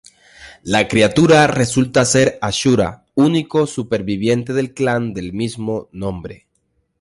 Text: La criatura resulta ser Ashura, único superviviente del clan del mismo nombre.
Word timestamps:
La 0.63 0.87
criatura 0.87 1.45
resulta 1.45 2.05
ser 2.05 2.39
Ashura, 2.41 3.05
único 3.13 3.67
superviviente 3.67 4.51
del 4.51 4.73
clan 4.73 5.13
del 5.13 5.31
mismo 5.31 5.89
nombre. 5.91 6.47